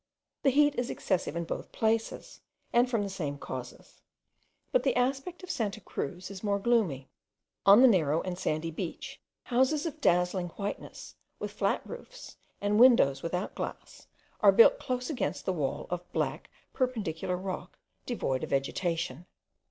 [0.41, 2.41] The heat is excessive in both places,
[2.73, 4.01] and from the same causes;
[4.71, 7.11] but the aspect of Santa Cruz is more gloomy.
[7.67, 13.21] On a narrow and sandy beach, houses of dazzling whiteness, with flat roofs, and windows
[13.21, 14.07] without glass,
[14.39, 17.77] are built close against a wall of black perpendicular rock,
[18.07, 19.27] devoid of vegetation.